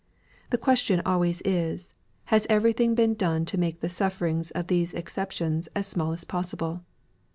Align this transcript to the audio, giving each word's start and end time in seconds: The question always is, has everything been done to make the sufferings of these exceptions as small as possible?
The 0.49 0.57
question 0.57 0.99
always 1.05 1.43
is, 1.45 1.93
has 2.33 2.47
everything 2.49 2.95
been 2.95 3.13
done 3.13 3.45
to 3.45 3.57
make 3.59 3.81
the 3.81 3.87
sufferings 3.87 4.49
of 4.49 4.65
these 4.65 4.95
exceptions 4.95 5.69
as 5.75 5.85
small 5.85 6.11
as 6.11 6.23
possible? 6.25 6.83